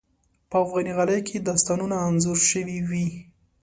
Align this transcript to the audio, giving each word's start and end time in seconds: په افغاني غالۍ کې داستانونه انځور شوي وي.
په 0.49 0.55
افغاني 0.63 0.91
غالۍ 0.97 1.19
کې 1.27 1.37
داستانونه 1.47 1.95
انځور 2.07 2.39
شوي 2.51 2.77
وي. 2.89 3.07